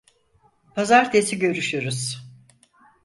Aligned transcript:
Pazartesi 0.75 1.39
görüşürüz. 1.39 2.29